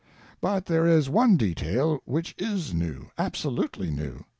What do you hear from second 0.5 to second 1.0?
there